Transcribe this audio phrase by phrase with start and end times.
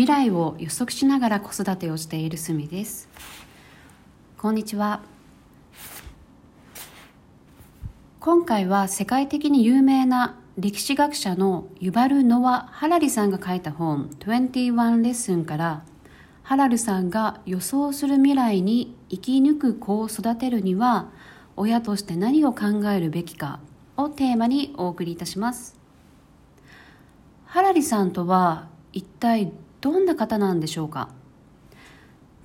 [0.00, 3.06] 未来を予測しながら子育てをしているすみです。
[4.38, 5.02] こんにちは。
[8.18, 15.84] 今回は世界的に有名な歴史学者のユバル・ノワ・ハラリさんが書いた本21レッスンから
[16.44, 21.10] ハラルさんが予想する未来に生き抜く子を育てるには
[21.56, 23.60] 親として何を考えるべきか
[23.98, 25.78] をテーマにお送りいたします。
[27.44, 31.08] ハラリさんとは一体どんな方なんでしょうか？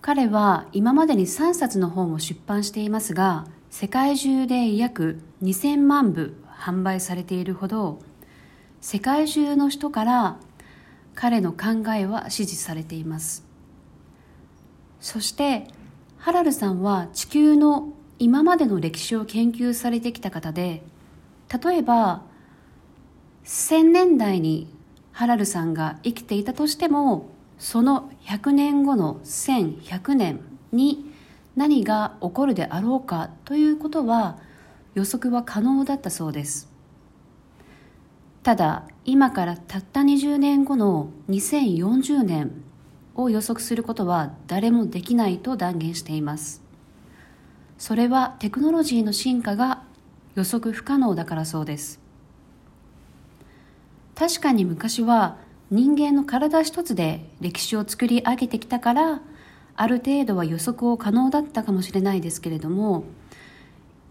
[0.02, 8.00] 彼は今までに3冊の本を出版していますが世界中で約2000万部販売されているほど
[8.82, 10.38] 世界中の人から
[11.16, 13.44] 彼の考えは支持されています。
[15.00, 15.68] そして
[16.18, 20.84] ハラルさんは地球の今までの歴史を研究されてきた方で
[21.64, 22.24] 例えば
[23.44, 24.75] 1000年代に
[25.16, 30.42] ハラルさんが生きていたとしてもその100年後の1100年
[30.74, 31.10] に
[31.56, 34.38] 何が起こるであろうかということは
[34.94, 36.70] 予測は可能だったそうです。
[38.44, 42.52] ただ今からたった20年後の2040年
[43.16, 46.62] を予測することは誰もできないと断言しています。
[47.78, 49.82] それはテクノロジーの進化が
[50.36, 52.05] 予測不可能だからそうです。
[54.16, 55.38] 確かに昔は
[55.70, 59.22] 人間の体一つで歴史を作り上げてきたから
[59.76, 63.04] ある程度は予測を可能だったかもしれないですけれども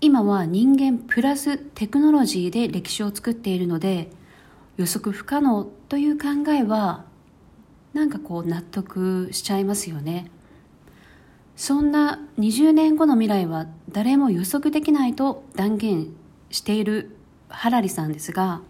[0.00, 4.10] 今は人間プラステクノロジーで歴史を作っているので
[4.76, 7.04] 予測不可能という考えは
[7.94, 10.28] なんかこう納得しちゃいますよね。
[11.56, 16.08] そんな20年後の未来は誰も予測できないと断言
[16.50, 17.16] している
[17.48, 18.60] ハラリさんですが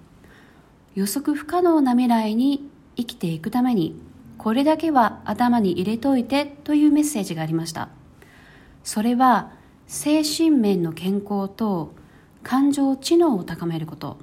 [0.94, 4.00] 予測不可能な未来に生きていくために
[4.38, 7.88] これだけは頭に入れといてというメッセージがありました。
[8.82, 9.52] それは
[9.86, 11.94] 精神面の健康と
[12.42, 14.18] 感情知能を高めること。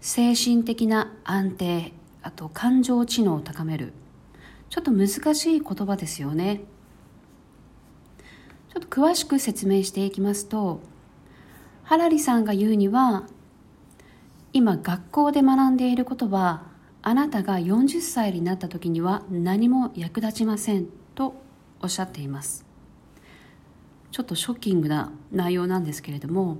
[0.00, 1.92] 精神的な安定
[2.22, 3.92] あと感情知能を高める。
[4.70, 6.62] ちょっと難しい言葉ですよね。
[8.72, 10.80] ちょっと詳しく説明していきますと
[11.82, 13.24] ハラリさんが言うには
[14.54, 16.64] 今学校で学んでいることは
[17.00, 21.34] あなたが40歳になった時には何も役立ちませんと
[21.80, 22.66] おっしゃっています。
[24.10, 26.58] ちょっとショッキングな内容なんですけれども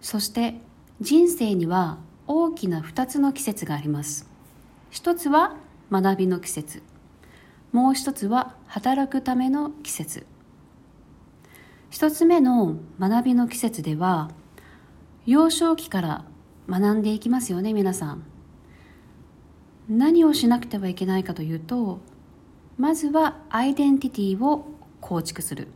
[0.00, 0.54] そして
[1.02, 4.28] 人生には大きな2つの季節があります。
[4.90, 5.56] 一つは
[5.92, 6.82] 学びの季節。
[7.72, 10.26] もう一つは働くための季節。
[11.90, 14.30] 一つ目の学びの季節では
[15.26, 16.24] 幼少期から
[16.68, 18.24] 学んでいきますよね皆さん。
[19.88, 22.00] 何をしなくてはいけないかというと
[22.76, 24.66] まずはアイデンティティを
[25.00, 25.68] 構築する。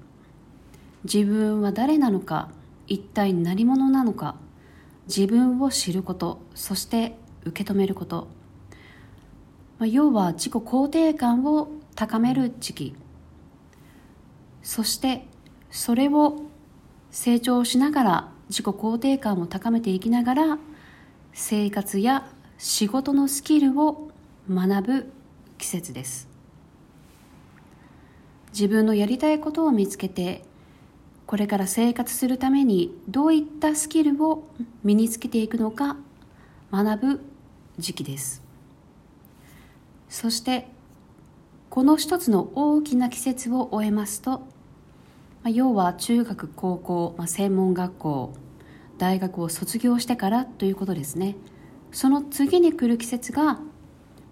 [1.04, 2.50] 自分は誰なのか
[2.86, 4.34] 一体何者なのか
[5.06, 8.28] 自分を知ることそして受け止めること、
[9.78, 12.94] まあ、要は自己肯定感を高める時期。
[14.62, 15.26] そして
[15.70, 16.42] それを
[17.10, 20.58] 成長しながら自己肯定感を高めていきながら
[21.32, 22.26] 生活や
[22.58, 24.10] 仕事のスキルを
[24.50, 25.12] 学ぶ
[25.58, 26.28] 季節です。
[28.52, 30.42] 自分のやりたいことを見つけて
[31.26, 34.48] これから生活するためにどういったスキルを
[34.82, 35.96] 身につけていくのか
[36.72, 37.20] 学ぶ
[37.78, 38.42] 時期です。
[40.08, 40.66] そして
[41.68, 44.42] この一つの大きな季節を終えますと
[45.44, 48.32] 要は中学高校、まあ、専門学校
[49.00, 51.34] 大学を卒業してからということですね。
[51.90, 53.58] その次に来る季節が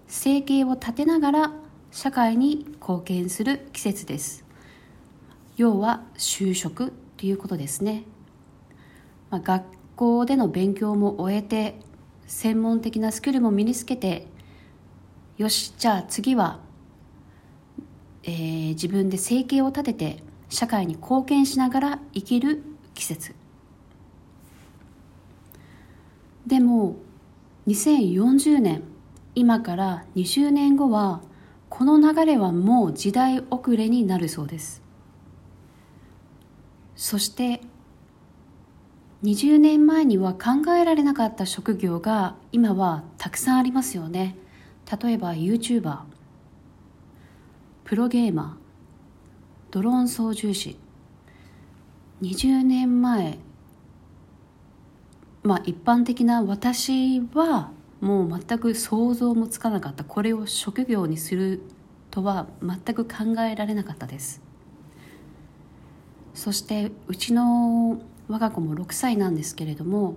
[0.07, 1.53] 生計を立てながら
[1.91, 4.45] 社会に貢献する季節です。
[5.57, 8.05] 要は就職ということですね、
[9.31, 9.65] まあ、学
[9.97, 11.81] 校での勉強も終えて
[12.27, 14.27] 専門的なスキルも身につけて
[15.39, 16.61] よしじゃあ次は、
[18.23, 22.63] えー、自分で生計を立てて社会に貢献しながら生きる
[22.95, 23.48] 季節。
[26.49, 26.97] でも
[27.67, 28.83] 2040年
[29.35, 31.21] 今から20年後は
[31.69, 34.83] この流れはもう時代遅れになるそうです。
[36.97, 37.61] そして
[39.23, 44.35] 20年前には考えられなかった職業が今はたくさんありますよね。
[45.03, 45.99] 例えば YouTuber
[47.85, 50.79] プロゲーマードローン操縦士。
[52.23, 53.39] 20年前
[55.43, 57.71] まあ一般的な私は
[58.01, 60.05] もう全く想像もつかなかった。
[60.05, 61.63] これを職業にする
[62.11, 64.43] とは全く考えられなかったです。
[66.35, 70.17] そしてうちの我が子も6歳なんですけれども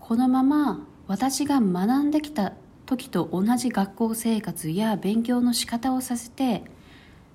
[0.00, 2.54] このまま私が学んできた
[2.84, 6.64] 時と同じ学校生活や勉強の仕方をさせて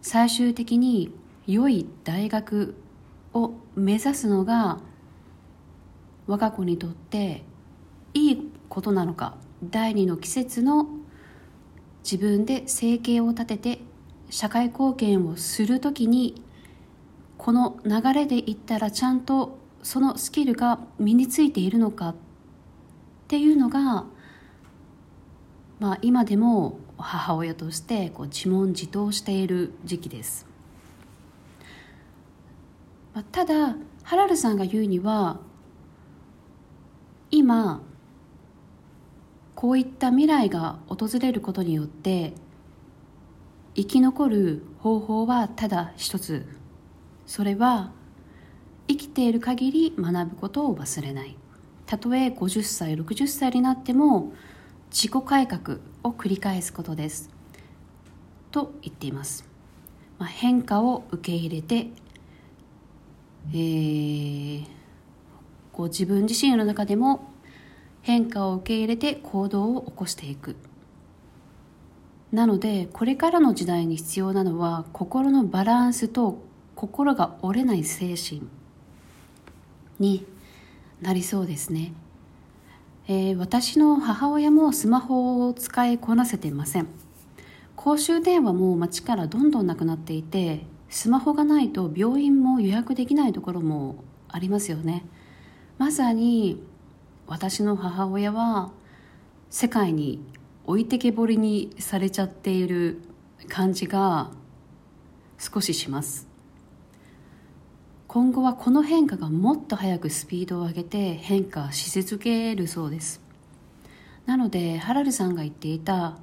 [0.01, 1.13] 最終的に
[1.47, 2.75] 良い大学
[3.33, 4.79] を目指すのが
[6.31, 7.43] 我が子にとって
[8.13, 10.87] いいことなのか第二の季節の
[12.05, 13.79] 自分で生計を立てて
[14.29, 16.41] 社会貢献をするときに
[17.37, 22.15] この流れでいったらちゃんとそのスキルが身についているのかっ
[23.27, 24.05] ていうのが、
[25.79, 30.47] まあ、今でも母親としてこう自問自答している時期です、
[33.13, 35.41] まあ、ただハラルさんが言うには
[37.51, 37.81] 今
[39.55, 42.31] こういった未来が訪れることによって
[43.75, 46.45] 生き残る方法はただ一つ。
[47.25, 47.91] それは
[48.87, 51.35] 生きている限り学ぶことを忘れない。
[51.85, 54.31] たとえ50歳60歳になっても
[54.89, 57.29] 自己改革を繰り返すことです。
[58.51, 59.43] と言っています、
[60.17, 61.89] まあ、変化を受け入れて、
[63.51, 64.65] えー、
[65.73, 67.30] こう自分自身の中でも
[68.01, 70.55] 変化を受け入れて行動を起こしていく。
[72.31, 76.41] なのでこれからの時代に必要なのは心のバランスと
[76.75, 78.41] 心が折れない精神
[79.99, 80.25] に
[81.01, 81.93] なりそうですね、
[83.07, 86.87] えー、私の母親もスマホを使いこなせていません。
[87.75, 95.03] 公衆電話も街からどんどんなくなっていてスマホがないと病院も予約できないところもありますよね。
[95.77, 96.61] まさに
[97.31, 98.73] 私の母親は
[99.49, 100.21] 世界に
[100.65, 103.01] 置いてけぼりにされちゃっている
[103.47, 104.31] 感じが
[105.37, 106.27] 少しします。
[108.09, 113.21] 今後はこの変化がもっと早くスピードを上げて変化し続けるそうです。
[114.25, 116.17] なのでハラルさんが言っていた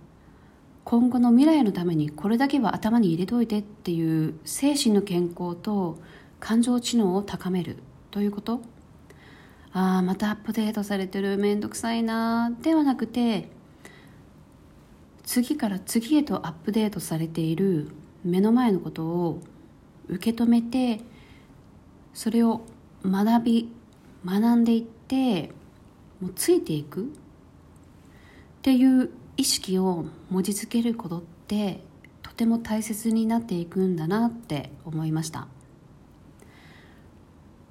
[0.85, 5.97] 今後の未来のためにこれだけは頭に入れといてっていう精神の健康と
[6.39, 7.79] 感情知能を高める
[8.11, 8.61] ということ。
[9.73, 11.39] ああまたアップデートされてる。
[11.39, 13.49] めんどくさいなではなくて
[15.25, 17.91] 次から次へとアップデートされている
[18.25, 19.43] 目の前のことを
[20.09, 21.01] 受け止めて
[22.15, 22.63] それを
[23.05, 23.73] 学び
[24.25, 25.53] 学んでいって
[26.21, 27.05] もうついていく。
[27.05, 31.83] っていう意識を文字付けることって
[32.23, 35.47] とても大切になっていくんだなって思いました。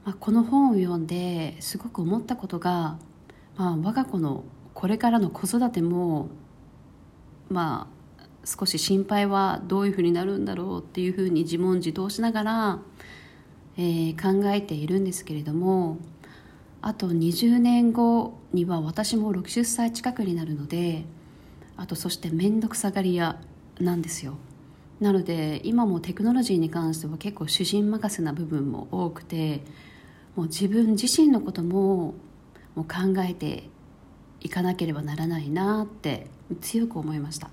[0.08, 2.98] まあ、この本を読んですごく思ったことが、
[3.58, 6.30] まあ、我が子のこれからの子育ても
[7.50, 12.80] まあ少し心配はどういうふうになるんだろうっていうふうに自問自答しながら、
[13.76, 15.98] えー、考えているんですけれども
[16.82, 21.04] あと20年後には私も60歳近くになるので
[21.76, 23.42] あとそして面倒くさがり屋
[23.82, 24.38] なんですよ。
[25.02, 29.62] なので今もテクノロジーに関しては結構主人任せな部分も多くて
[30.38, 32.14] もう自分自身のことも
[32.76, 33.70] もう考えて
[34.40, 36.28] いかなければならないなって
[36.62, 37.50] 強く思いました。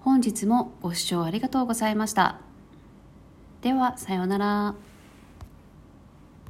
[0.00, 2.40] 本日もご視聴ありがとうございました。
[3.62, 4.89] ではさようなら。